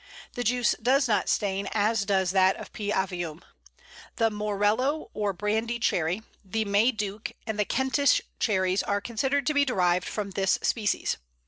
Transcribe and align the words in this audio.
The 0.33 0.43
juice 0.43 0.73
does 0.81 1.07
not 1.07 1.29
stain 1.29 1.69
as 1.73 2.05
does 2.05 2.31
that 2.31 2.55
of 2.55 2.73
P. 2.73 2.91
avium. 2.91 3.43
The 4.15 4.31
Morello 4.31 5.11
or 5.13 5.31
Brandy 5.31 5.77
Cherry, 5.77 6.23
the 6.43 6.65
May 6.65 6.91
Duke, 6.91 7.33
and 7.45 7.59
the 7.59 7.65
Kentish 7.65 8.19
Cherries 8.39 8.81
are 8.81 8.99
considered 8.99 9.45
to 9.45 9.53
be 9.53 9.63
derived 9.63 10.07
from 10.07 10.31
this 10.31 10.57
species. 10.63 11.17